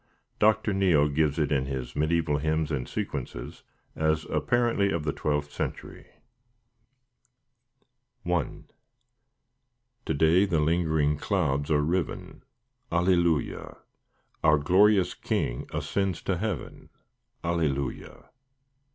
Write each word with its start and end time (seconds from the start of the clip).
Dr. 0.39 0.73
Neale 0.73 1.09
gives 1.09 1.37
it 1.37 1.51
in 1.51 1.67
his 1.67 1.93
"Mediæval 1.93 2.41
Hymns 2.41 2.71
and 2.71 2.89
Sequences" 2.89 3.61
as 3.95 4.25
"apparently 4.31 4.91
of 4.91 5.03
the 5.03 5.13
twelfth 5.13 5.51
century." 5.51 6.07
I 8.25 8.47
To 10.07 10.13
day 10.15 10.45
the 10.45 10.59
lingering 10.59 11.17
clouds 11.19 11.69
are 11.69 11.83
riven, 11.83 12.41
Alleluia! 12.91 13.77
Our 14.43 14.57
glorious 14.57 15.13
King 15.13 15.67
ascends 15.71 16.23
to 16.23 16.37
heaven, 16.37 16.89
Alleluia! 17.43 18.31